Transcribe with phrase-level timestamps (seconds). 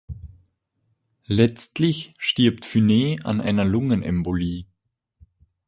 [1.27, 4.65] Letztlich stirbt Funes an einer Lungenembolie.